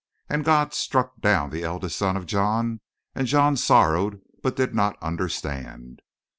And 0.27 0.43
God 0.43 0.73
struck 0.73 1.21
down 1.21 1.51
the 1.51 1.63
eldest 1.63 1.95
son 1.95 2.17
of 2.17 2.25
John, 2.25 2.79
and 3.13 3.27
John 3.27 3.55
sorrowed, 3.55 4.19
but 4.41 4.55
did 4.55 4.73
not 4.73 4.97
understand. 4.99 6.01